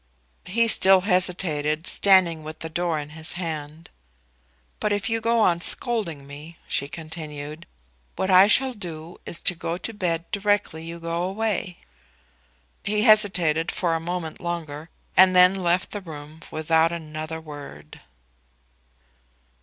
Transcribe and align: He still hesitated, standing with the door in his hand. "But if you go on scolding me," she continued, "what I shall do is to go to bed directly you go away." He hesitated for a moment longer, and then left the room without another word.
He 0.47 0.67
still 0.67 1.01
hesitated, 1.01 1.85
standing 1.85 2.41
with 2.41 2.61
the 2.61 2.71
door 2.71 2.97
in 2.97 3.09
his 3.11 3.33
hand. 3.33 3.91
"But 4.79 4.91
if 4.91 5.09
you 5.11 5.21
go 5.21 5.39
on 5.41 5.61
scolding 5.61 6.25
me," 6.25 6.57
she 6.67 6.87
continued, 6.87 7.67
"what 8.15 8.31
I 8.31 8.47
shall 8.47 8.73
do 8.73 9.19
is 9.27 9.41
to 9.41 9.53
go 9.53 9.77
to 9.77 9.93
bed 9.93 10.25
directly 10.31 10.83
you 10.83 10.99
go 10.99 11.21
away." 11.21 11.77
He 12.83 13.03
hesitated 13.03 13.71
for 13.71 13.93
a 13.93 13.99
moment 13.99 14.39
longer, 14.41 14.89
and 15.15 15.35
then 15.35 15.53
left 15.53 15.91
the 15.91 16.01
room 16.01 16.41
without 16.49 16.91
another 16.91 17.39
word. 17.39 18.01